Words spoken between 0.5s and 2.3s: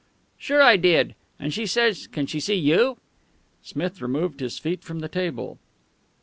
I did. And she says can